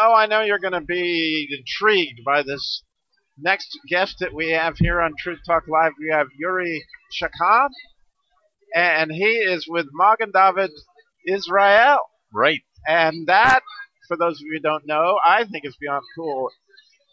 Oh, 0.00 0.14
I 0.14 0.26
know 0.26 0.42
you're 0.42 0.58
going 0.58 0.72
to 0.74 0.80
be 0.80 1.48
intrigued 1.58 2.20
by 2.24 2.42
this 2.42 2.82
next 3.36 3.78
guest 3.88 4.16
that 4.20 4.34
we 4.34 4.50
have 4.50 4.76
here 4.78 5.00
on 5.00 5.14
Truth 5.18 5.40
Talk 5.46 5.64
Live. 5.68 5.92
We 6.00 6.10
have 6.12 6.28
Yuri 6.38 6.84
Shakhan, 7.20 7.68
and 8.74 9.10
he 9.10 9.24
is 9.24 9.66
with 9.68 9.86
Magen 9.92 10.30
David 10.32 10.70
Israel. 11.26 11.98
Right. 12.32 12.60
And 12.86 13.26
that, 13.26 13.60
for 14.06 14.16
those 14.16 14.36
of 14.36 14.42
you 14.42 14.52
who 14.54 14.60
don't 14.60 14.86
know, 14.86 15.18
I 15.26 15.44
think 15.44 15.64
is 15.64 15.76
beyond 15.80 16.02
cool. 16.16 16.50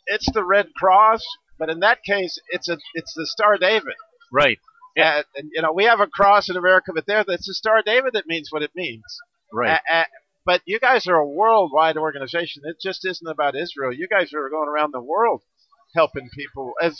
It's 0.07 0.29
the 0.33 0.43
Red 0.43 0.67
Cross, 0.75 1.23
but 1.57 1.69
in 1.69 1.79
that 1.79 2.03
case, 2.03 2.39
it's 2.49 2.69
a 2.69 2.77
it's 2.93 3.13
the 3.15 3.25
Star 3.25 3.57
David. 3.57 3.95
Right. 4.31 4.59
Yeah. 4.95 5.17
And, 5.17 5.25
and, 5.35 5.49
you 5.53 5.61
know, 5.61 5.73
we 5.73 5.85
have 5.85 5.99
a 5.99 6.07
cross 6.07 6.49
in 6.49 6.55
America, 6.57 6.91
but 6.93 7.05
there, 7.07 7.23
it's 7.27 7.47
the 7.47 7.53
Star 7.53 7.81
David 7.83 8.13
that 8.13 8.27
means 8.27 8.49
what 8.51 8.61
it 8.61 8.71
means. 8.75 9.03
Right. 9.51 9.79
A- 9.91 9.95
a- 9.95 10.05
but 10.45 10.61
you 10.65 10.79
guys 10.79 11.07
are 11.07 11.15
a 11.17 11.27
worldwide 11.27 11.97
organization. 11.97 12.63
It 12.65 12.77
just 12.81 13.05
isn't 13.05 13.27
about 13.27 13.55
Israel. 13.55 13.91
You 13.93 14.07
guys 14.07 14.33
are 14.33 14.49
going 14.49 14.69
around 14.69 14.91
the 14.93 15.01
world 15.01 15.41
helping 15.95 16.29
people 16.37 16.73
as 16.81 16.95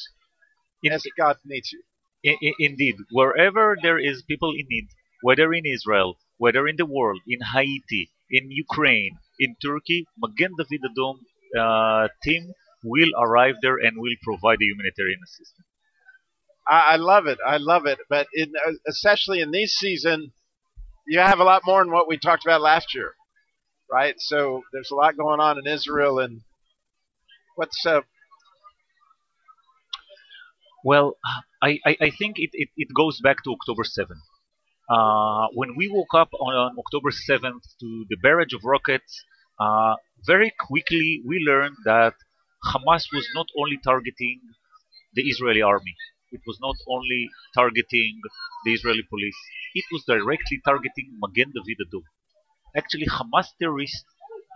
In- 0.83 0.91
as 0.93 1.03
God 1.17 1.37
needs 1.45 1.71
you. 1.71 1.83
I- 2.29 2.39
I- 2.47 2.55
indeed, 2.59 2.95
wherever 3.11 3.75
there 3.81 3.99
is 3.99 4.23
people 4.23 4.51
in 4.59 4.65
need, 4.69 4.87
whether 5.21 5.53
in 5.53 5.65
Israel, 5.65 6.09
whether 6.37 6.67
in 6.67 6.75
the 6.77 6.85
world, 6.85 7.21
in 7.27 7.41
Haiti, 7.53 8.11
in 8.29 8.51
Ukraine, 8.51 9.13
in 9.39 9.55
Turkey, 9.61 10.05
Magen 10.17 10.51
David 10.57 10.81
Adom 10.89 11.15
uh, 11.63 12.07
team 12.23 12.43
will 12.83 13.11
arrive 13.25 13.55
there 13.61 13.77
and 13.77 13.93
will 13.97 14.15
provide 14.23 14.59
the 14.59 14.65
humanitarian 14.65 15.19
assistance. 15.27 15.67
I, 16.67 16.79
I 16.93 16.95
love 16.97 17.25
it. 17.27 17.39
I 17.45 17.57
love 17.57 17.85
it. 17.85 17.99
But 18.09 18.27
in 18.33 18.53
uh, 18.67 18.73
especially 18.87 19.39
in 19.41 19.51
this 19.51 19.73
season, 19.73 20.33
you 21.07 21.19
have 21.19 21.39
a 21.39 21.43
lot 21.43 21.61
more 21.65 21.83
than 21.83 21.93
what 21.93 22.07
we 22.07 22.17
talked 22.17 22.45
about 22.45 22.61
last 22.61 22.93
year, 22.95 23.13
right? 23.91 24.15
So 24.19 24.63
there's 24.73 24.91
a 24.91 24.95
lot 24.95 25.17
going 25.17 25.39
on 25.39 25.57
in 25.59 25.67
Israel, 25.67 26.19
and 26.19 26.41
what's 27.55 27.85
uh, 27.85 28.01
Well, 30.83 31.17
I, 31.61 31.79
I, 31.85 31.97
I 32.01 32.11
think 32.11 32.37
it, 32.39 32.51
it, 32.53 32.69
it 32.77 32.89
goes 32.95 33.19
back 33.21 33.43
to 33.43 33.51
October 33.51 33.83
7th. 33.83 34.25
Uh, 34.89 35.47
when 35.53 35.75
we 35.75 35.89
woke 35.89 36.13
up 36.15 36.29
on, 36.33 36.55
on 36.55 36.77
October 36.79 37.11
7th 37.11 37.63
to 37.81 38.05
the 38.09 38.17
barrage 38.21 38.53
of 38.53 38.61
rockets, 38.63 39.23
uh, 39.59 39.95
very 40.25 40.53
quickly 40.59 41.21
we 41.27 41.39
learned 41.39 41.75
that 41.85 42.13
Hamas 42.65 43.05
was 43.13 43.27
not 43.35 43.47
only 43.59 43.77
targeting 43.83 44.41
the 45.13 45.23
Israeli 45.23 45.61
army, 45.61 45.95
it 46.31 46.41
was 46.47 46.59
not 46.61 46.75
only 46.87 47.29
targeting 47.55 48.21
the 48.65 48.73
Israeli 48.73 49.03
police, 49.09 49.37
it 49.75 49.85
was 49.91 50.03
directly 50.07 50.61
targeting 50.65 51.17
Magen 51.19 51.51
David 51.53 51.79
Adom. 51.87 52.03
Actually, 52.77 53.07
Hamas 53.07 53.47
terrorists 53.59 54.03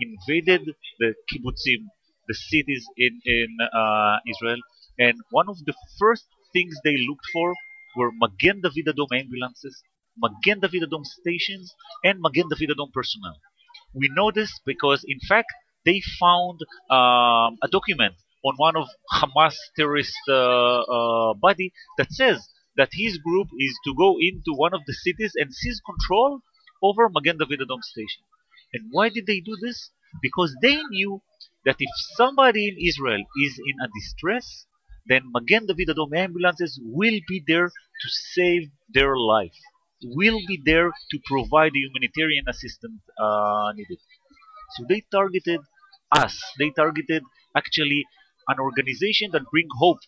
invaded 0.01 0.61
the 0.99 1.13
kibbutzim, 1.31 1.87
the 2.27 2.33
cities 2.33 2.85
in, 2.97 3.19
in 3.25 3.57
uh, 3.73 4.17
Israel, 4.27 4.59
and 4.97 5.15
one 5.31 5.47
of 5.49 5.57
the 5.65 5.73
first 5.99 6.25
things 6.53 6.75
they 6.83 6.97
looked 6.97 7.25
for 7.31 7.53
were 7.95 8.11
Magen 8.11 8.61
David 8.61 8.87
Adom 8.93 9.11
ambulances, 9.17 9.81
Magen 10.17 10.59
David 10.59 10.83
Adom 10.83 11.05
stations, 11.05 11.73
and 12.03 12.19
Magen 12.19 12.47
David 12.49 12.75
Adom 12.75 12.91
personnel. 12.91 13.37
We 13.93 14.09
know 14.13 14.31
this 14.31 14.59
because, 14.65 15.03
in 15.07 15.19
fact, 15.27 15.47
they 15.85 16.01
found 16.19 16.59
um, 16.91 17.57
a 17.63 17.69
document 17.71 18.15
on 18.43 18.55
one 18.57 18.75
of 18.75 18.87
Hamas 19.13 19.55
terrorist 19.75 20.15
uh, 20.27 20.81
uh, 20.81 21.33
body 21.35 21.73
that 21.97 22.11
says 22.11 22.47
that 22.77 22.89
his 22.93 23.17
group 23.17 23.47
is 23.57 23.77
to 23.85 23.93
go 23.97 24.17
into 24.19 24.53
one 24.55 24.73
of 24.73 24.81
the 24.85 24.93
cities 24.93 25.33
and 25.35 25.53
seize 25.53 25.81
control 25.85 26.41
over 26.81 27.09
Magen 27.09 27.37
David 27.37 27.59
Adom 27.59 27.81
station. 27.81 28.23
And 28.73 28.89
why 28.91 29.09
did 29.09 29.25
they 29.25 29.39
do 29.39 29.55
this? 29.61 29.91
Because 30.21 30.55
they 30.61 30.77
knew 30.89 31.21
that 31.65 31.75
if 31.79 31.89
somebody 32.15 32.69
in 32.69 32.77
Israel 32.87 33.23
is 33.45 33.59
in 33.65 33.75
a 33.83 33.89
distress, 33.99 34.65
then 35.07 35.23
Magen 35.33 35.65
David 35.65 35.89
Adom 35.89 36.15
ambulances 36.15 36.79
will 36.83 37.19
be 37.27 37.43
there 37.47 37.67
to 37.67 38.07
save 38.33 38.69
their 38.93 39.17
life, 39.17 39.55
will 40.03 40.39
be 40.47 40.61
there 40.63 40.91
to 41.11 41.19
provide 41.25 41.73
the 41.73 41.79
humanitarian 41.79 42.45
assistance 42.47 43.01
uh, 43.19 43.71
needed. 43.75 43.99
So 44.75 44.85
they 44.87 45.03
targeted 45.11 45.61
us. 46.11 46.41
They 46.57 46.69
targeted 46.71 47.23
actually 47.55 48.05
an 48.47 48.59
organization 48.59 49.31
that 49.33 49.43
brings 49.51 49.69
hope 49.77 49.99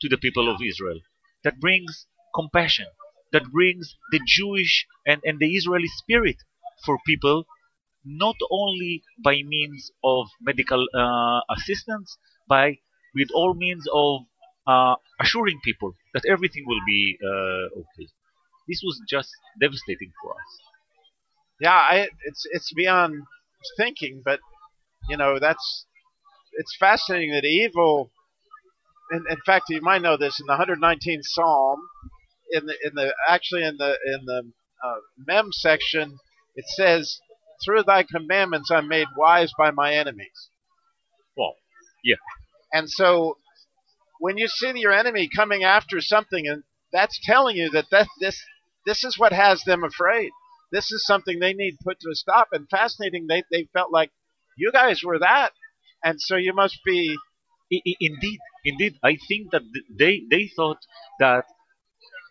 to 0.00 0.08
the 0.08 0.18
people 0.18 0.48
of 0.52 0.60
Israel, 0.62 1.00
that 1.42 1.60
brings 1.60 2.06
compassion, 2.34 2.86
that 3.34 3.52
brings 3.52 3.96
the 4.12 4.20
Jewish 4.26 4.86
and, 5.06 5.20
and 5.26 5.38
the 5.40 5.54
Israeli 5.54 5.88
spirit 5.88 6.38
for 6.86 6.98
people, 7.06 7.44
not 8.04 8.36
only 8.50 9.02
by 9.24 9.42
means 9.44 9.92
of 10.04 10.28
medical 10.40 10.86
uh, 10.96 11.40
assistance, 11.56 12.18
by 12.48 12.78
with 13.14 13.28
all 13.34 13.54
means 13.54 13.86
of 13.94 14.22
uh, 14.66 14.96
assuring 15.20 15.60
people 15.64 15.94
that 16.14 16.24
everything 16.30 16.64
will 16.66 16.82
be 16.86 17.18
uh, 17.24 17.80
okay. 17.80 18.08
This 18.68 18.82
was 18.84 19.00
just 19.08 19.30
devastating 19.60 20.12
for 20.22 20.32
us. 20.32 20.50
yeah, 21.60 21.72
I, 21.72 22.08
it's 22.26 22.46
it's 22.52 22.72
beyond 22.74 23.22
thinking, 23.78 24.22
but 24.24 24.40
you 25.08 25.16
know 25.18 25.38
that's 25.40 25.86
it's 26.54 26.76
fascinating 26.78 27.32
that 27.32 27.44
evil. 27.44 28.10
In, 29.12 29.24
in 29.30 29.38
fact, 29.46 29.66
you 29.70 29.80
might 29.82 30.02
know 30.02 30.16
this 30.16 30.40
in 30.40 30.46
the 30.46 30.54
119th 30.54 31.24
Psalm, 31.24 31.80
in 32.52 32.66
the 32.66 32.76
in 32.84 32.94
the 32.94 33.14
actually 33.28 33.64
in 33.64 33.76
the 33.78 33.98
in 34.06 34.24
the 34.26 34.52
uh, 34.84 34.96
mem 35.26 35.52
section, 35.52 36.18
it 36.56 36.66
says, 36.76 37.18
"Through 37.64 37.84
Thy 37.84 38.04
commandments 38.04 38.70
I'm 38.70 38.88
made 38.88 39.08
wise 39.16 39.52
by 39.58 39.70
my 39.70 39.94
enemies." 39.94 40.50
Well, 41.36 41.56
yeah. 42.04 42.16
And 42.72 42.90
so, 42.90 43.38
when 44.20 44.38
you 44.38 44.48
see 44.48 44.72
your 44.76 44.92
enemy 44.92 45.28
coming 45.34 45.64
after 45.64 46.00
something, 46.00 46.46
and 46.48 46.64
that's 46.92 47.20
telling 47.24 47.56
you 47.56 47.70
that, 47.70 47.86
that 47.90 48.08
this 48.20 48.42
this 48.86 49.04
is 49.04 49.18
what 49.18 49.32
has 49.32 49.62
them 49.64 49.84
afraid. 49.84 50.30
This 50.72 50.92
is 50.92 51.06
something 51.06 51.38
they 51.38 51.54
need 51.54 51.78
put 51.84 52.00
to 52.00 52.10
a 52.10 52.14
stop. 52.14 52.48
And 52.52 52.68
fascinating, 52.70 53.26
they 53.28 53.44
they 53.52 53.68
felt 53.72 53.92
like 53.92 54.10
you 54.56 54.72
guys 54.72 55.02
were 55.04 55.18
that, 55.20 55.52
and 56.04 56.20
so 56.20 56.36
you 56.36 56.54
must 56.54 56.80
be. 56.84 57.16
I- 57.72 57.82
I- 57.88 57.96
indeed, 58.00 58.38
indeed, 58.64 58.94
I 59.02 59.16
think 59.28 59.50
that 59.52 59.62
they 59.90 60.22
they 60.30 60.48
thought 60.56 60.78
that 61.20 61.46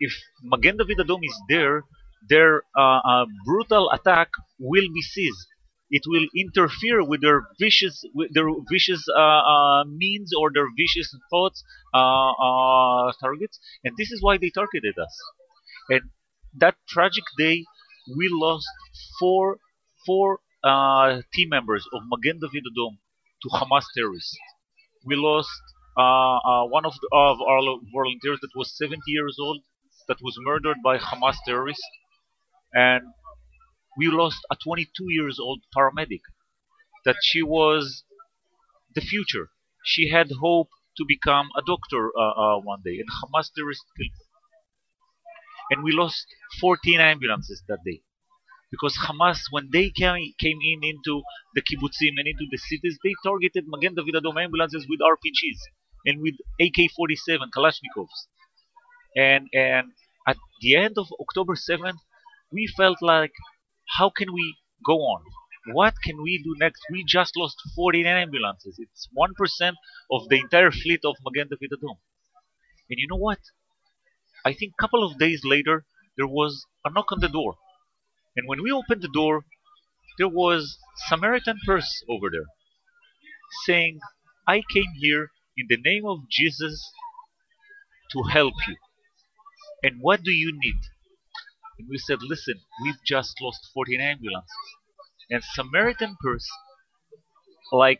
if 0.05 0.13
Magen 0.43 0.77
David 0.77 0.97
Adom 0.99 1.21
is 1.23 1.37
there, 1.49 1.83
their 2.29 2.63
uh, 2.77 3.01
uh, 3.11 3.25
brutal 3.45 3.89
attack 3.91 4.29
will 4.59 4.89
be 4.93 5.01
seized. 5.01 5.47
It 5.89 6.03
will 6.07 6.27
interfere 6.35 7.03
with 7.05 7.21
their 7.21 7.43
vicious, 7.59 8.03
with 8.13 8.33
their 8.33 8.49
vicious 8.71 9.03
uh, 9.15 9.43
uh, 9.55 9.83
means 9.85 10.31
or 10.37 10.49
their 10.53 10.67
vicious 10.75 11.09
thoughts, 11.31 11.63
uh, 11.93 12.31
uh, 12.47 13.11
targets, 13.21 13.59
and 13.83 13.93
this 13.97 14.11
is 14.11 14.21
why 14.21 14.37
they 14.37 14.49
targeted 14.49 14.97
us. 14.97 15.15
And 15.89 16.01
that 16.57 16.75
tragic 16.89 17.23
day, 17.37 17.65
we 18.17 18.27
lost 18.31 18.67
four 19.19 19.57
four 20.05 20.39
team 21.33 21.49
members 21.49 21.85
of 21.93 22.01
Magen 22.11 22.39
David 22.41 22.63
Adom 22.71 22.93
to 23.43 23.47
Hamas 23.57 23.85
terrorists. 23.95 24.35
We 25.05 25.15
lost 25.15 25.51
one 25.95 26.85
of, 26.85 26.93
the, 27.01 27.09
of 27.13 27.37
our 27.41 27.61
volunteers 27.93 28.39
that 28.41 28.53
was 28.55 28.75
70 28.77 28.99
years 29.07 29.37
old 29.39 29.61
that 30.07 30.21
was 30.21 30.35
murdered 30.39 30.77
by 30.83 30.97
Hamas 30.97 31.37
terrorists, 31.45 31.87
and 32.73 33.03
we 33.97 34.07
lost 34.07 34.39
a 34.51 34.55
22 34.63 35.05
years 35.09 35.37
old 35.39 35.61
paramedic 35.75 36.21
that 37.05 37.15
she 37.21 37.41
was 37.43 38.03
the 38.95 39.01
future. 39.01 39.49
She 39.85 40.09
had 40.09 40.31
hope 40.41 40.69
to 40.97 41.05
become 41.07 41.49
a 41.57 41.61
doctor 41.65 42.11
uh, 42.17 42.31
uh, 42.31 42.59
one 42.59 42.81
day, 42.83 42.99
and 42.99 43.09
Hamas 43.09 43.49
terrorists 43.55 43.85
killed. 43.97 44.11
And 45.71 45.83
we 45.83 45.91
lost 45.91 46.25
14 46.59 46.99
ambulances 46.99 47.63
that 47.67 47.79
day 47.85 48.01
because 48.69 48.97
Hamas, 49.07 49.39
when 49.51 49.69
they 49.71 49.89
came, 49.91 50.33
came 50.39 50.59
in 50.61 50.83
into 50.83 51.21
the 51.55 51.61
kibbutzim 51.61 52.17
and 52.17 52.27
into 52.27 52.45
the 52.49 52.57
cities, 52.57 52.97
they 53.03 53.13
targeted 53.23 53.65
Magen 53.67 53.95
David 53.95 54.15
Adom 54.15 54.41
ambulances 54.44 54.88
with 54.89 54.99
RPGs 54.99 55.61
and 56.06 56.21
with 56.21 56.35
AK-47 56.59 57.49
Kalashnikovs. 57.56 58.27
And 59.15 59.48
and 59.54 59.92
at 60.27 60.38
the 60.62 60.75
end 60.75 60.98
of 60.98 61.07
October 61.19 61.56
7th, 61.56 62.00
we 62.51 62.68
felt 62.68 63.01
like, 63.01 63.33
how 63.98 64.10
can 64.10 64.33
we 64.33 64.56
go 64.86 64.98
on? 65.00 65.24
What 65.74 65.95
can 66.04 66.21
we 66.21 66.42
do 66.44 66.56
next? 66.57 66.81
We 66.92 67.04
just 67.06 67.38
lost 67.38 67.57
14 67.75 68.06
ambulances. 68.06 68.77
It's 68.80 69.07
1% 69.18 69.74
of 70.12 70.30
the 70.30 70.39
entire 70.39 70.71
fleet 70.71 71.01
of 71.06 71.15
Magen 71.25 71.48
David. 71.50 71.71
And 71.81 71.98
you 72.89 73.07
know 73.10 73.18
what? 73.18 73.39
I 74.45 74.54
think 74.54 74.74
a 74.77 74.81
couple 74.81 75.06
of 75.06 75.18
days 75.18 75.42
later, 75.45 75.86
there 76.18 76.27
was 76.27 76.66
a 76.86 76.92
knock 76.92 77.12
on 77.12 77.21
the 77.21 77.30
door. 77.30 77.56
And 78.36 78.48
when 78.48 78.62
we 78.62 78.71
opened 78.71 79.01
the 79.01 79.12
door, 79.13 79.45
there 80.18 80.27
was 80.27 80.77
Samaritan 81.07 81.59
Purse 81.66 82.04
over 82.09 82.30
there 82.30 82.45
saying, 83.66 84.00
I 84.48 84.63
came 84.74 84.92
here 85.00 85.31
in 85.56 85.68
the 85.69 85.77
name 85.77 86.06
of 86.06 86.30
Jesus 86.30 86.92
to 88.12 88.24
help 88.24 88.54
you. 88.68 88.75
And 89.83 89.97
what 90.00 90.24
do 90.24 90.31
you 90.31 90.51
need? 90.53 90.80
And 91.77 91.88
we 91.89 91.97
said, 91.97 92.19
listen, 92.21 92.56
we've 92.83 93.03
just 93.06 93.35
lost 93.41 93.69
14 93.74 94.00
ambulances. 94.00 94.56
And 95.30 95.44
Samaritan 95.44 96.15
Purse, 96.21 96.50
like 97.71 98.00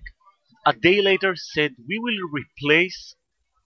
a 0.65 0.74
day 0.74 1.01
later 1.01 1.35
said 1.35 1.75
we 1.88 2.00
will 2.00 2.19
replace 2.31 3.15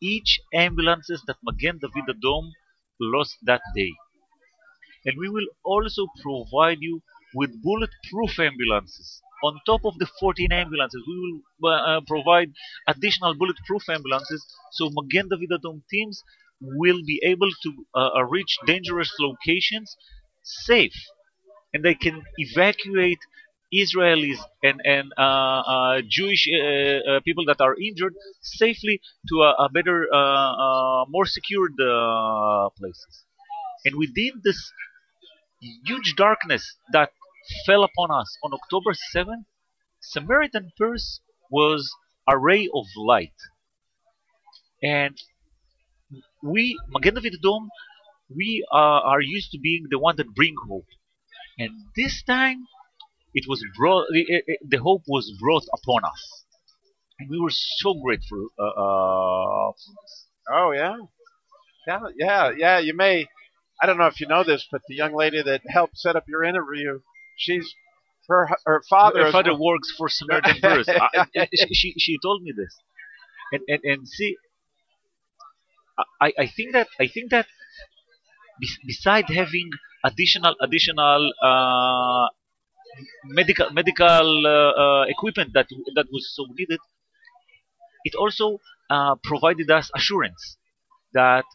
each 0.01 0.39
ambulances 0.53 1.21
that 1.27 1.37
Magen 1.43 1.79
David 1.79 2.15
Adom 2.15 2.51
lost 2.99 3.37
that 3.43 3.61
day. 3.75 3.91
And 5.05 5.15
we 5.19 5.29
will 5.29 5.47
also 5.63 6.07
provide 6.21 6.79
you 6.81 7.01
with 7.35 7.61
bulletproof 7.61 8.39
ambulances. 8.39 9.21
On 9.43 9.59
top 9.65 9.85
of 9.85 9.99
the 9.99 10.07
14 10.19 10.51
ambulances, 10.51 11.03
we 11.07 11.41
will 11.61 11.71
uh, 11.71 12.01
provide 12.07 12.51
additional 12.87 13.35
bulletproof 13.35 13.83
ambulances 13.89 14.43
so 14.71 14.89
Magen 14.89 15.29
David 15.29 15.51
Adom 15.51 15.81
teams 15.91 16.23
will 16.61 17.01
be 17.05 17.21
able 17.23 17.49
to 17.63 17.85
uh, 17.95 18.09
uh, 18.17 18.23
reach 18.23 18.57
dangerous 18.65 19.13
locations 19.19 19.95
safe 20.43 20.95
and 21.73 21.83
they 21.83 21.93
can 21.95 22.23
evacuate 22.37 23.19
Israelis 23.73 24.39
and, 24.63 24.79
and 24.85 25.11
uh, 25.17 25.21
uh, 25.21 26.01
Jewish 26.07 26.47
uh, 26.47 26.57
uh, 26.57 27.19
people 27.25 27.45
that 27.45 27.59
are 27.59 27.75
injured 27.75 28.15
safely 28.41 29.01
to 29.27 29.41
a, 29.41 29.65
a 29.65 29.69
better, 29.69 30.07
more 31.09 31.25
secured 31.25 31.73
places. 32.77 33.25
And 33.85 33.95
within 33.97 34.41
this 34.43 34.71
huge 35.85 36.15
darkness 36.15 36.77
that 36.91 37.11
fell 37.65 37.83
upon 37.83 38.11
us 38.11 38.37
on 38.43 38.53
October 38.53 38.93
7th, 39.15 39.45
Samaritan 39.99 40.71
Purse 40.77 41.19
was 41.51 41.93
a 42.27 42.37
ray 42.37 42.69
of 42.73 42.85
light. 42.95 43.35
And 44.81 45.17
we, 46.43 46.77
Magen 46.89 47.15
David 47.15 47.35
Adom, 47.43 47.67
we 48.35 48.65
are 48.71 49.21
used 49.21 49.51
to 49.51 49.59
being 49.59 49.87
the 49.89 49.99
one 49.99 50.15
that 50.17 50.33
bring 50.35 50.55
hope. 50.67 50.85
And 51.59 51.71
this 51.95 52.23
time, 52.23 52.65
it 53.33 53.45
was 53.47 53.63
brought, 53.77 54.05
it, 54.11 54.43
it, 54.47 54.59
the 54.67 54.77
hope 54.77 55.03
was 55.07 55.33
brought 55.39 55.65
upon 55.73 56.03
us. 56.05 56.43
And 57.19 57.29
we 57.29 57.39
were 57.39 57.51
so 57.51 57.95
grateful 57.95 58.47
uh, 58.59 58.63
uh, 58.63 59.71
Oh, 60.49 60.71
yeah. 60.71 60.97
Yeah, 61.87 61.99
yeah, 62.17 62.51
yeah. 62.55 62.79
You 62.79 62.93
may, 62.95 63.27
I 63.81 63.85
don't 63.85 63.97
know 63.97 64.07
if 64.07 64.19
you 64.19 64.27
know 64.27 64.43
this, 64.43 64.67
but 64.71 64.81
the 64.87 64.95
young 64.95 65.15
lady 65.15 65.41
that 65.41 65.61
helped 65.67 65.97
set 65.97 66.15
up 66.15 66.25
your 66.27 66.43
interview, 66.43 66.99
she's 67.37 67.73
her 68.27 68.49
her 68.65 68.83
father. 68.89 69.25
Her 69.25 69.31
father 69.31 69.55
works 69.59 69.93
for 69.97 70.09
Samaritan 70.09 70.59
Purse. 70.61 70.89
she, 71.55 71.73
she, 71.73 71.93
she 71.97 72.17
told 72.21 72.43
me 72.43 72.51
this, 72.55 72.75
and 73.53 73.61
and, 73.69 73.79
and 73.83 74.07
see, 74.07 74.35
I, 76.21 76.33
I 76.39 76.47
think 76.47 76.73
that 76.73 76.87
I 76.99 77.07
think 77.07 77.31
that 77.31 77.47
beside 78.85 79.25
having 79.29 79.69
additional 80.03 80.55
additional 80.61 81.31
uh, 81.43 82.27
medical 83.25 83.69
medical 83.71 84.47
uh, 84.47 84.71
uh, 84.83 85.03
equipment 85.07 85.51
that 85.53 85.67
that 85.95 86.07
was 86.11 86.33
so 86.35 86.45
needed, 86.57 86.79
it 88.03 88.15
also 88.15 88.59
uh, 88.89 89.15
provided 89.23 89.69
us 89.71 89.89
assurance 89.95 90.57
that 91.13 91.45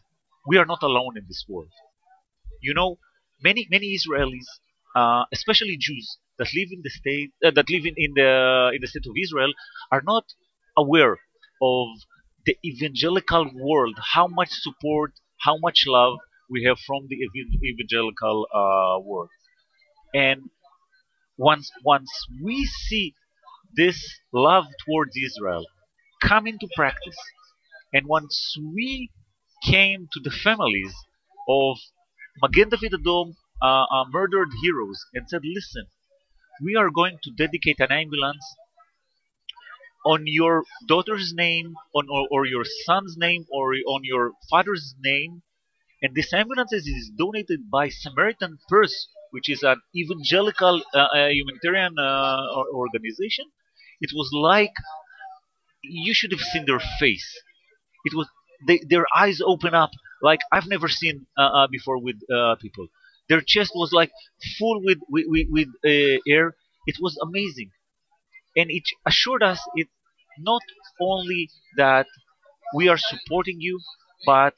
we 0.47 0.57
are 0.57 0.65
not 0.65 0.83
alone 0.83 1.17
in 1.17 1.25
this 1.27 1.45
world. 1.47 1.71
You 2.61 2.73
know, 2.73 2.97
many 3.41 3.67
many 3.69 3.95
Israelis, 3.97 4.47
uh, 4.95 5.25
especially 5.31 5.77
Jews 5.79 6.17
that 6.37 6.49
live 6.55 6.69
in 6.71 6.81
the 6.83 6.89
state 6.89 7.31
uh, 7.45 7.51
that 7.51 7.69
live 7.69 7.85
in, 7.85 7.95
in 7.97 8.13
the 8.15 8.71
in 8.73 8.81
the 8.81 8.87
state 8.87 9.05
of 9.07 9.15
Israel, 9.21 9.53
are 9.91 10.03
not 10.05 10.25
aware 10.77 11.17
of 11.61 11.87
the 12.45 12.57
evangelical 12.65 13.49
world, 13.53 13.97
how 14.13 14.27
much 14.27 14.49
support, 14.51 15.13
how 15.41 15.57
much 15.57 15.83
love 15.87 16.17
we 16.49 16.63
have 16.63 16.77
from 16.79 17.07
the 17.07 17.17
evangelical 17.63 18.47
uh, 18.53 18.99
world. 19.01 19.29
And 20.13 20.49
once 21.37 21.71
once 21.83 22.11
we 22.43 22.65
see 22.65 23.15
this 23.75 24.19
love 24.31 24.65
towards 24.85 25.15
Israel 25.17 25.65
come 26.21 26.45
into 26.47 26.67
practice, 26.75 27.17
and 27.91 28.05
once 28.07 28.55
we 28.75 29.09
came 29.63 30.07
to 30.13 30.19
the 30.23 30.29
families 30.29 30.93
of 31.49 31.77
Magen 32.41 32.69
David 32.69 32.93
Adom 32.93 33.33
uh, 33.61 33.85
uh, 33.85 34.05
murdered 34.09 34.49
heroes 34.61 34.99
and 35.13 35.27
said, 35.27 35.41
listen, 35.43 35.85
we 36.61 36.75
are 36.75 36.89
going 36.89 37.17
to 37.23 37.31
dedicate 37.31 37.79
an 37.79 37.91
ambulance 37.91 38.45
on 40.05 40.23
your 40.25 40.63
daughter's 40.87 41.33
name, 41.35 41.75
on 41.95 42.07
or, 42.09 42.27
or 42.31 42.45
your 42.45 42.65
son's 42.85 43.15
name, 43.17 43.45
or 43.51 43.73
on 43.87 44.01
your 44.03 44.33
father's 44.49 44.95
name, 45.01 45.41
and 46.01 46.15
this 46.15 46.33
ambulance 46.33 46.73
is 46.73 47.11
donated 47.17 47.71
by 47.71 47.89
Samaritan 47.89 48.57
Purse, 48.67 49.07
which 49.31 49.49
is 49.49 49.63
an 49.63 49.81
evangelical 49.95 50.83
uh, 50.93 50.97
uh, 50.97 51.27
humanitarian 51.29 51.97
uh, 51.97 52.37
organization. 52.73 53.45
It 54.01 54.11
was 54.13 54.29
like 54.33 54.73
you 55.81 56.13
should 56.13 56.31
have 56.31 56.39
seen 56.41 56.65
their 56.65 56.81
face. 56.99 57.41
It 58.05 58.13
was 58.15 58.27
they, 58.67 58.79
their 58.87 59.05
eyes 59.15 59.39
open 59.45 59.73
up 59.73 59.91
like 60.21 60.39
I've 60.51 60.67
never 60.67 60.87
seen 60.87 61.27
uh, 61.37 61.41
uh, 61.41 61.67
before 61.67 61.99
with 62.01 62.17
uh, 62.33 62.55
people. 62.61 62.87
Their 63.29 63.41
chest 63.45 63.71
was 63.75 63.91
like 63.93 64.11
full 64.57 64.81
with 64.83 64.99
with, 65.09 65.25
with, 65.27 65.47
with 65.49 65.67
air. 65.85 66.55
It 66.85 66.97
was 66.99 67.17
amazing, 67.21 67.71
and 68.55 68.69
it 68.69 68.83
assured 69.05 69.43
us 69.43 69.59
it 69.75 69.87
not 70.39 70.61
only 70.99 71.49
that 71.77 72.07
we 72.75 72.87
are 72.87 72.97
supporting 72.97 73.57
you, 73.59 73.79
but 74.25 74.55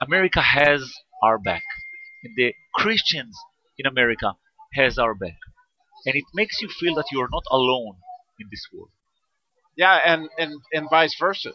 America 0.00 0.40
has 0.40 0.92
our 1.22 1.38
back. 1.38 1.62
And 2.24 2.34
the 2.36 2.54
Christians 2.74 3.36
in 3.78 3.86
America 3.86 4.34
has 4.74 4.98
our 4.98 5.14
back. 5.14 5.38
And 6.04 6.14
it 6.14 6.24
makes 6.34 6.60
you 6.60 6.68
feel 6.68 6.94
that 6.96 7.06
you 7.10 7.20
are 7.20 7.28
not 7.32 7.44
alone 7.50 7.96
in 8.38 8.48
this 8.50 8.66
world. 8.72 8.90
Yeah, 9.76 9.98
and, 10.04 10.28
and, 10.38 10.60
and 10.72 10.88
vice 10.90 11.16
versa. 11.18 11.52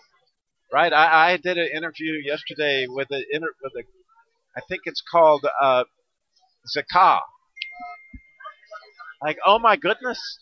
Right? 0.71 0.91
I, 0.91 1.33
I 1.33 1.37
did 1.37 1.57
an 1.57 1.69
interview 1.75 2.13
yesterday 2.23 2.87
with 2.87 3.11
a, 3.11 3.23
with 3.31 3.73
a 3.77 3.83
I 4.55 4.61
think 4.67 4.81
it's 4.85 5.01
called 5.01 5.45
uh, 5.61 5.83
ZAKA. 6.75 7.19
Like, 9.21 9.37
oh 9.45 9.59
my 9.59 9.75
goodness. 9.75 10.39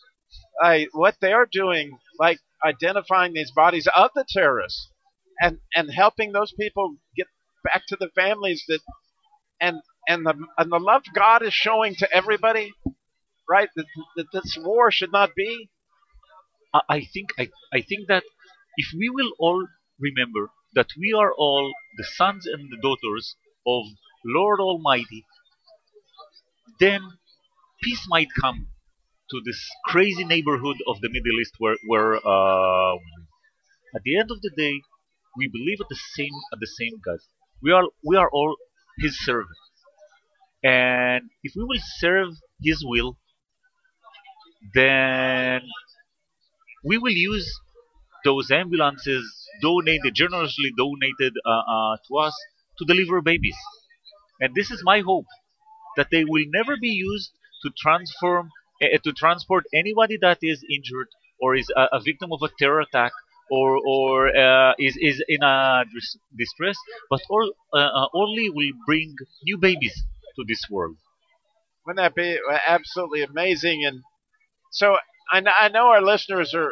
What 0.94 1.16
they 1.22 1.34
are 1.34 1.48
doing, 1.52 1.98
like 2.20 2.40
identifying 2.66 3.34
these 3.34 3.52
bodies 3.52 3.88
of 3.96 4.12
the 4.16 4.26
terrorists 4.30 4.90
and, 5.42 5.60
and 5.76 5.92
helping 5.92 6.32
those 6.32 6.54
people 6.54 6.98
get 7.16 7.28
back 7.64 7.84
to 7.88 7.98
the 8.00 8.10
families 8.16 8.64
that 8.68 8.82
and 9.60 9.82
and 10.08 10.26
the 10.26 10.34
and 10.58 10.72
the 10.72 10.80
love 10.80 11.04
God 11.14 11.44
is 11.44 11.54
showing 11.54 11.96
to 11.96 12.10
everybody, 12.12 12.74
right? 13.50 13.70
That, 13.76 13.86
that 14.16 14.28
this 14.34 14.58
war 14.60 14.92
should 14.92 15.12
not 15.12 15.36
be. 15.36 15.70
I 16.90 17.02
think 17.14 17.30
I, 17.38 17.50
I 17.74 17.82
think 17.82 18.08
that 18.08 18.24
if 18.78 18.88
we 18.98 19.10
will 19.10 19.32
all 19.40 19.68
remember 20.00 20.50
that 20.74 20.88
we 20.98 21.14
are 21.14 21.34
all 21.34 21.74
the 21.98 22.04
sons 22.04 22.46
and 22.48 22.72
the 22.72 22.78
daughters 22.82 23.36
of 23.68 23.84
Lord 24.26 24.60
Almighty, 24.60 25.26
then 26.80 27.02
peace 27.84 28.06
might 28.08 28.30
come 28.40 28.68
to 29.32 29.42
this 29.46 29.60
crazy 29.86 30.26
neighborhood 30.26 30.78
of 30.88 31.02
the 31.02 31.10
Middle 31.10 31.40
East 31.42 31.56
where, 31.58 31.78
where 31.88 32.16
uh, 32.16 32.96
at 33.96 34.04
the 34.04 34.18
end 34.18 34.30
of 34.32 34.42
the 34.42 34.52
day, 34.56 34.82
we 35.38 35.48
believe 35.48 35.80
at 35.80 35.88
the 35.90 36.00
same 36.16 36.36
at 36.54 36.60
the 36.60 36.68
same 36.68 37.00
God. 37.04 37.20
We 37.64 37.72
are 37.72 37.84
we 38.04 38.18
are 38.18 38.30
all 38.32 38.56
His 39.00 39.18
servants. 39.24 39.60
And 40.64 41.30
if 41.44 41.54
we 41.56 41.64
will 41.64 41.82
serve 42.00 42.30
His 42.62 42.84
will, 42.86 43.18
then 44.74 45.62
we 46.84 46.98
will 46.98 47.14
use 47.14 47.50
those 48.24 48.52
ambulances 48.52 49.24
donated, 49.62 50.14
generously 50.14 50.72
donated 50.78 51.34
uh, 51.46 51.50
uh, 51.50 51.98
to 52.08 52.18
us 52.18 52.36
to 52.78 52.86
deliver 52.86 53.22
babies. 53.22 53.58
And 54.40 54.54
this 54.56 54.72
is 54.72 54.82
my 54.84 55.02
hope 55.02 55.26
that 55.98 56.08
they 56.12 56.24
will 56.24 56.46
never 56.48 56.76
be 56.80 56.90
used 56.90 57.32
to 57.64 57.72
transform 57.78 58.50
to 58.82 59.14
transport 59.14 59.66
anybody 59.74 60.18
that 60.22 60.40
is 60.42 60.64
injured 60.70 61.08
or 61.40 61.56
is 61.56 61.70
a, 61.76 61.88
a 61.94 62.00
victim 62.02 62.32
of 62.32 62.42
a 62.44 62.50
terror 62.60 62.82
attack 62.82 63.12
or 63.50 63.78
or 63.86 64.36
uh, 64.36 64.74
is 64.80 64.98
is 65.00 65.24
in 65.28 65.44
a 65.44 65.84
distress, 66.38 66.78
but 67.10 67.22
all, 67.30 67.52
uh, 67.74 67.78
uh, 67.78 68.08
only 68.14 68.50
will 68.50 68.72
bring 68.86 69.16
new 69.44 69.58
babies 69.58 70.04
to 70.36 70.46
this 70.48 70.64
world. 70.70 70.96
Wouldn't 71.86 71.98
that 72.04 72.16
be 72.16 72.40
absolutely 72.68 73.24
amazing? 73.24 73.84
And 73.86 74.02
so 74.72 74.98
I, 75.32 75.44
I 75.60 75.68
know 75.70 75.88
our 75.88 76.02
listeners 76.02 76.54
are 76.54 76.72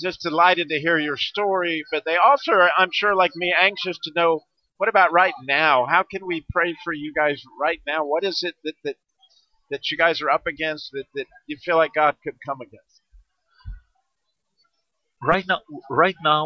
just 0.00 0.20
delighted 0.22 0.68
to 0.68 0.80
hear 0.80 0.98
your 0.98 1.16
story, 1.16 1.84
but 1.92 2.04
they 2.04 2.16
also 2.16 2.52
are, 2.52 2.70
I'm 2.78 2.90
sure, 2.92 3.14
like 3.14 3.32
me, 3.36 3.54
anxious 3.58 3.98
to 4.04 4.12
know 4.16 4.40
what 4.78 4.88
about 4.88 5.12
right 5.12 5.34
now? 5.44 5.86
How 5.86 6.02
can 6.02 6.26
we 6.26 6.44
pray 6.50 6.74
for 6.82 6.92
you 6.92 7.12
guys 7.14 7.42
right 7.60 7.80
now? 7.86 8.04
What 8.04 8.24
is 8.24 8.40
it 8.42 8.56
that 8.64 8.74
that, 8.84 8.96
that 9.72 9.90
you 9.90 9.96
guys 10.04 10.22
are 10.22 10.30
up 10.30 10.46
against 10.46 10.90
that, 10.92 11.06
that 11.16 11.26
you 11.48 11.56
feel 11.64 11.78
like 11.82 11.94
God 11.94 12.14
could 12.22 12.36
come 12.46 12.60
against? 12.60 13.00
Right 15.22 15.46
now, 15.48 15.60
right 15.90 16.20
now, 16.22 16.44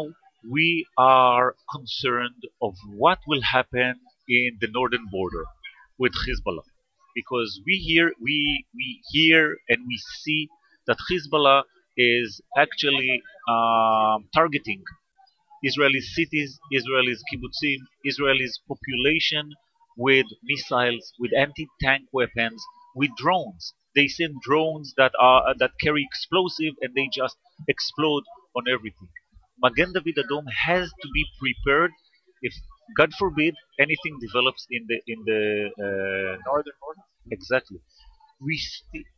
we 0.49 0.87
are 0.97 1.55
concerned 1.75 2.41
of 2.61 2.73
what 3.03 3.19
will 3.27 3.41
happen 3.41 3.95
in 4.29 4.51
the 4.61 4.69
northern 4.77 5.05
border 5.11 5.45
with 5.99 6.13
Hezbollah, 6.13 6.67
because 7.15 7.59
we 7.65 7.75
hear 7.87 8.05
we 8.27 8.65
we 8.73 9.01
hear 9.11 9.57
and 9.69 9.79
we 9.87 9.97
see 10.21 10.47
that 10.87 10.97
Hezbollah 11.09 11.63
is 11.97 12.39
actually 12.63 13.21
um, 13.49 14.29
targeting 14.33 14.83
Israeli 15.63 16.01
cities, 16.01 16.59
Israeli 16.71 17.15
kibbutzim, 17.29 17.79
Israel's 18.05 18.59
population 18.71 19.45
with 19.97 20.27
missiles, 20.43 21.13
with 21.19 21.31
anti-tank 21.35 22.03
weapons, 22.13 22.61
with 22.97 23.11
drones. 23.17 23.73
They 23.95 24.07
send 24.07 24.41
drones 24.43 24.93
that 24.97 25.13
are 25.19 25.55
that 25.59 25.71
carry 25.83 26.03
explosive 26.03 26.73
and 26.81 26.93
they 26.95 27.09
just 27.13 27.37
explode 27.69 28.25
on 28.57 28.65
everything. 28.75 29.09
Magen 29.63 29.93
David 29.93 30.17
Adom 30.23 30.45
has 30.65 30.89
to 31.01 31.09
be 31.13 31.25
prepared 31.39 31.91
if 32.41 32.53
God 32.97 33.11
forbid 33.13 33.55
anything 33.79 34.19
develops 34.21 34.67
in 34.71 34.85
the 34.89 34.97
in 35.13 35.19
the 35.25 35.43
uh, 35.85 36.33
Northern 36.47 36.77
border. 36.81 37.03
exactly. 37.31 37.79
We 38.41 38.59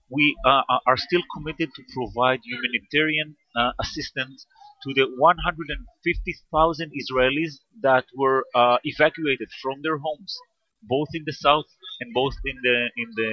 we 0.10 0.38
uh, 0.46 0.64
are 0.88 0.98
still 0.98 1.24
committed 1.36 1.70
to 1.76 1.84
provide 1.94 2.42
humanitarian 2.44 3.38
uh, 3.56 3.72
assistance 3.80 4.46
to 4.84 4.94
the 4.94 5.06
150,000 5.18 6.92
Israelis 7.02 7.54
that 7.82 8.06
were 8.16 8.46
uh, 8.56 8.78
evacuated 8.84 9.50
from 9.62 9.82
their 9.84 9.98
homes, 10.00 10.38
both 10.84 11.10
in 11.14 11.24
the 11.26 11.34
south 11.34 11.66
and 12.00 12.14
both 12.14 12.34
in 12.46 12.56
the 12.64 12.78
in 12.98 13.10
the 13.16 13.32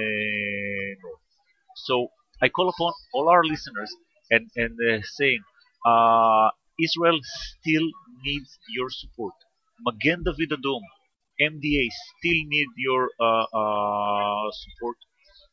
north. 1.03 1.21
So 1.85 2.07
I 2.41 2.49
call 2.49 2.69
upon 2.69 2.93
all 3.13 3.29
our 3.29 3.43
listeners 3.43 3.91
and 4.31 4.49
and 4.55 4.73
uh, 4.89 5.01
saying, 5.17 5.41
uh, 5.85 6.49
Israel 6.79 7.19
still 7.23 7.87
needs 8.23 8.57
your 8.75 8.89
support. 8.89 9.33
Magen 9.85 10.23
David 10.23 10.51
Adom, 10.51 10.81
MDA 11.41 11.87
still 12.17 12.41
need 12.53 12.67
your 12.77 13.09
uh, 13.19 13.45
uh, 13.61 14.49
support. 14.51 14.97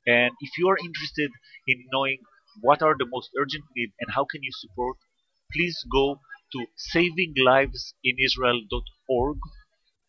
And 0.07 0.33
if 0.41 0.57
you 0.59 0.69
are 0.69 0.79
interested 0.79 1.31
in 1.69 1.85
knowing 1.93 2.19
what 2.61 2.83
are 2.83 2.95
the 2.99 3.07
most 3.07 3.31
urgent 3.39 3.65
needs 3.77 3.93
and 4.01 4.11
how 4.15 4.25
can 4.25 4.43
you 4.43 4.51
support, 4.53 4.97
please 5.53 5.85
go 5.91 6.21
to 6.53 6.67
savinglivesinisrael.org. 6.95 9.39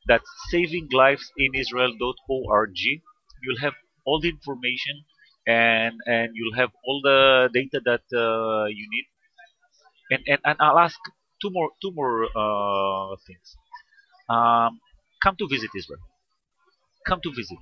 That's 0.07 0.25
savinglivesinisrael.org. 0.53 2.77
You'll 3.43 3.59
have 3.61 3.73
all 4.05 4.19
the 4.21 4.29
information 4.29 5.03
and 5.47 5.93
and 6.07 6.29
you'll 6.33 6.55
have 6.55 6.69
all 6.85 7.01
the 7.03 7.49
data 7.53 7.79
that 7.85 8.01
uh, 8.15 8.65
you 8.65 8.87
need. 8.89 9.05
And, 10.11 10.21
and 10.27 10.39
and 10.45 10.57
I'll 10.59 10.79
ask 10.79 10.97
two 11.41 11.49
more 11.51 11.69
two 11.81 11.91
more 11.91 12.25
uh, 12.25 13.15
things. 13.27 13.55
Um, 14.29 14.79
come 15.23 15.35
to 15.37 15.47
visit 15.49 15.69
Israel. 15.75 16.01
Come 17.07 17.21
to 17.23 17.31
visit. 17.31 17.57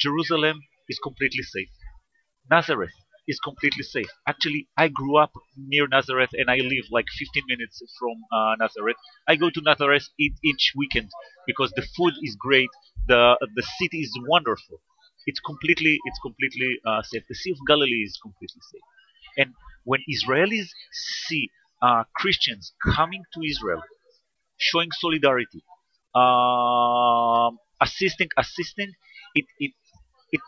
Jerusalem 0.00 0.60
is 0.88 0.98
completely 0.98 1.42
safe. 1.42 1.68
Nazareth 2.50 2.94
is 3.28 3.38
completely 3.40 3.82
safe. 3.84 4.08
Actually, 4.26 4.68
I 4.76 4.88
grew 4.88 5.16
up 5.16 5.32
near 5.56 5.86
Nazareth 5.88 6.30
and 6.34 6.50
I 6.50 6.56
live 6.56 6.86
like 6.90 7.06
15 7.18 7.44
minutes 7.48 7.82
from 7.98 8.16
uh, 8.32 8.56
Nazareth. 8.58 8.96
I 9.28 9.36
go 9.36 9.50
to 9.50 9.60
Nazareth 9.60 10.08
each, 10.18 10.72
weekend 10.76 11.10
because 11.46 11.72
the 11.72 11.86
food 11.96 12.14
is 12.22 12.36
great. 12.36 12.70
The 13.08 13.36
the 13.56 13.62
city 13.78 14.00
is 14.00 14.12
wonderful. 14.28 14.78
It's 15.26 15.40
completely 15.40 15.98
it's 16.04 16.18
completely 16.20 16.78
uh, 16.86 17.02
safe. 17.02 17.24
The 17.28 17.34
Sea 17.34 17.52
of 17.52 17.58
Galilee 17.66 18.04
is 18.08 18.18
completely 18.22 18.60
safe. 18.72 18.86
And 19.38 19.54
when 19.84 20.00
Israelis 20.08 20.68
see 20.92 21.50
uh, 21.82 22.04
Christians 22.16 22.72
coming 22.94 23.22
to 23.34 23.40
Israel, 23.44 23.82
showing 24.58 24.90
solidarity, 24.92 25.62
um, 26.14 27.58
assisting, 27.80 28.28
assisting, 28.36 28.92
it, 29.34 29.46
it, 29.58 29.72
it 30.32 30.40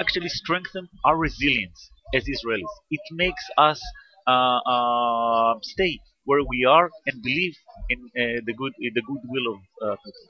actually 0.00 0.28
strengthens 0.28 0.88
our 1.04 1.16
resilience 1.16 1.90
as 2.14 2.24
Israelis. 2.24 2.74
It 2.90 3.00
makes 3.12 3.44
us 3.58 3.80
uh, 4.26 4.58
uh, 4.66 5.54
stay 5.62 6.00
where 6.24 6.42
we 6.48 6.64
are 6.64 6.90
and 7.06 7.22
believe 7.22 7.56
in 7.90 7.98
uh, 8.16 8.40
the 8.46 8.54
good, 8.54 8.72
in 8.80 8.92
the 8.94 9.02
goodwill 9.02 9.54
of 9.54 9.60
uh, 9.82 9.96
people. 10.04 10.28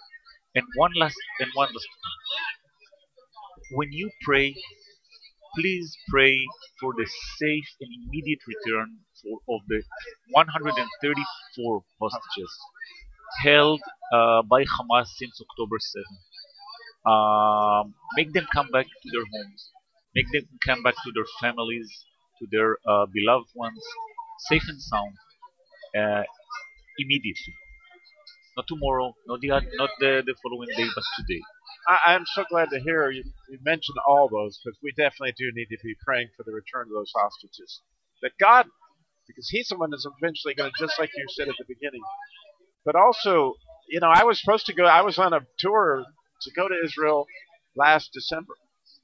And 0.54 0.64
one 0.76 0.92
last, 0.96 1.16
and 1.40 1.50
one 1.54 1.68
last. 1.68 1.88
When 3.72 3.92
you 3.92 4.10
pray, 4.24 4.54
please 5.56 5.96
pray 6.08 6.46
for 6.80 6.92
the 6.96 7.06
safe 7.38 7.68
and 7.80 7.90
immediate 8.06 8.40
return 8.46 8.98
for, 9.22 9.38
of 9.54 9.62
the 9.68 9.82
134 10.32 11.82
hostages 12.00 12.52
held 13.42 13.80
uh, 14.12 14.42
by 14.42 14.64
Hamas 14.64 15.06
since 15.16 15.40
October 15.40 15.78
7. 15.78 16.04
Um, 17.06 17.94
make 18.16 18.32
them 18.32 18.46
come 18.52 18.68
back 18.72 18.86
to 18.86 19.10
their 19.12 19.24
homes. 19.32 19.70
Make 20.16 20.32
them 20.32 20.48
come 20.66 20.82
back 20.82 20.94
to 21.04 21.12
their 21.14 21.28
families, 21.42 21.88
to 22.40 22.48
their 22.50 22.78
uh, 22.88 23.06
beloved 23.12 23.50
ones, 23.54 23.82
safe 24.48 24.64
and 24.68 24.80
sound, 24.80 25.14
uh, 25.96 26.24
immediately. 26.98 27.54
Not 28.56 28.66
tomorrow, 28.66 29.12
not 29.26 29.40
the 29.42 29.48
not 29.48 29.90
the, 30.00 30.22
the 30.24 30.34
following 30.42 30.68
day, 30.76 30.88
but 30.94 31.04
today. 31.18 31.42
I, 31.88 32.14
I'm 32.14 32.24
so 32.34 32.44
glad 32.50 32.70
to 32.70 32.80
hear 32.80 33.10
you, 33.10 33.24
you 33.50 33.58
mentioned 33.62 33.98
all 34.08 34.28
those 34.32 34.58
because 34.64 34.78
we 34.82 34.92
definitely 34.96 35.34
do 35.38 35.52
need 35.54 35.68
to 35.70 35.78
be 35.84 35.94
praying 36.06 36.28
for 36.36 36.44
the 36.44 36.52
return 36.52 36.88
of 36.88 36.94
those 36.94 37.12
hostages. 37.14 37.82
That 38.22 38.32
God, 38.40 38.66
because 39.28 39.50
He's 39.50 39.68
the 39.68 39.76
one 39.76 39.90
that's 39.90 40.06
eventually 40.18 40.54
going 40.54 40.72
to, 40.72 40.84
just 40.86 40.98
like 40.98 41.10
you 41.14 41.26
said 41.36 41.48
at 41.48 41.56
the 41.58 41.66
beginning. 41.68 42.02
But 42.86 42.96
also, 42.96 43.54
you 43.90 44.00
know, 44.00 44.10
I 44.12 44.24
was 44.24 44.40
supposed 44.40 44.66
to 44.66 44.74
go. 44.74 44.86
I 44.86 45.02
was 45.02 45.18
on 45.18 45.34
a 45.34 45.40
tour 45.58 46.04
to 46.42 46.50
go 46.56 46.68
to 46.68 46.74
Israel 46.84 47.26
last 47.76 48.10
December. 48.14 48.54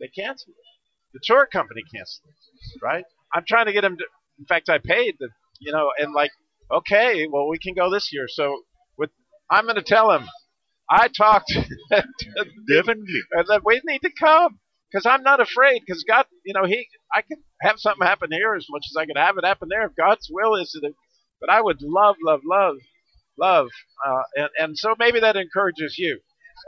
They 0.00 0.08
canceled 0.08 0.56
it. 0.58 0.71
The 1.14 1.20
tour 1.24 1.46
company 1.52 1.82
canceled 1.94 2.30
it. 2.30 2.84
Right? 2.84 3.04
I'm 3.34 3.44
trying 3.48 3.66
to 3.66 3.72
get 3.72 3.84
him 3.84 3.96
to. 3.98 4.04
In 4.38 4.46
fact, 4.46 4.68
I 4.68 4.78
paid 4.78 5.16
the. 5.18 5.28
You 5.60 5.72
know, 5.72 5.90
and 5.98 6.12
like, 6.12 6.32
okay, 6.72 7.26
well, 7.30 7.48
we 7.48 7.58
can 7.58 7.74
go 7.74 7.90
this 7.90 8.10
year. 8.12 8.26
So 8.28 8.62
with, 8.98 9.10
I'm 9.50 9.64
going 9.64 9.76
to 9.76 9.82
tell 9.82 10.10
him. 10.12 10.26
I 10.90 11.08
talked 11.08 11.48
to 11.48 11.64
Definitely. 12.68 13.04
and 13.32 13.46
that 13.48 13.62
we 13.64 13.80
need 13.84 14.00
to 14.02 14.10
come 14.18 14.58
because 14.90 15.06
I'm 15.06 15.22
not 15.22 15.40
afraid 15.40 15.82
because 15.86 16.04
God, 16.04 16.26
you 16.44 16.54
know, 16.54 16.64
He, 16.66 16.86
I 17.14 17.22
can 17.22 17.38
have 17.62 17.76
something 17.78 18.06
happen 18.06 18.30
here 18.32 18.54
as 18.54 18.66
much 18.70 18.84
as 18.90 18.96
I 18.96 19.06
could 19.06 19.16
have 19.18 19.36
it 19.38 19.44
happen 19.44 19.68
there 19.70 19.86
if 19.86 19.96
God's 19.96 20.28
will 20.30 20.56
is 20.56 20.78
it. 20.80 20.94
But 21.40 21.50
I 21.50 21.60
would 21.62 21.82
love, 21.82 22.16
love, 22.24 22.40
love, 22.44 22.76
love, 23.38 23.68
uh, 24.06 24.22
and 24.36 24.48
and 24.58 24.78
so 24.78 24.94
maybe 24.98 25.20
that 25.20 25.36
encourages 25.36 25.96
you 25.98 26.20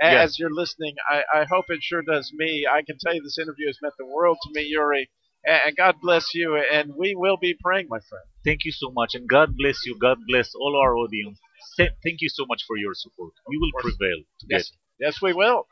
as 0.02 0.38
you're 0.38 0.52
listening. 0.52 0.94
I 1.10 1.22
I 1.40 1.44
hope 1.44 1.66
it 1.68 1.82
sure 1.82 2.02
does 2.02 2.32
me. 2.34 2.66
I 2.70 2.82
can 2.82 2.96
tell 2.98 3.14
you 3.14 3.22
this 3.22 3.38
interview 3.38 3.66
has 3.68 3.78
meant 3.82 3.94
the 3.98 4.06
world 4.06 4.38
to 4.42 4.50
me, 4.52 4.66
Yuri, 4.68 5.10
and, 5.44 5.60
and 5.66 5.76
God 5.76 5.96
bless 6.02 6.34
you. 6.34 6.56
And 6.56 6.92
we 6.96 7.14
will 7.14 7.36
be 7.36 7.54
praying, 7.62 7.86
my 7.88 7.98
friend. 8.08 8.24
Thank 8.44 8.64
you 8.64 8.72
so 8.72 8.90
much, 8.90 9.14
and 9.14 9.28
God 9.28 9.56
bless 9.56 9.86
you. 9.86 9.98
God 9.98 10.18
bless 10.28 10.54
all 10.54 10.76
our 10.76 10.96
audience. 10.96 11.38
Thank 11.78 12.20
you 12.20 12.28
so 12.28 12.44
much 12.46 12.62
for 12.66 12.76
your 12.76 12.94
support. 12.94 13.32
We 13.48 13.58
will 13.58 13.72
prevail 13.78 14.18
together. 14.40 14.58
Yes, 14.58 14.72
yes, 15.00 15.22
we 15.22 15.32
will, 15.32 15.66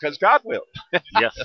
because 0.00 0.18
God 0.18 0.42
will. 0.44 0.62
Yes. 1.12 1.38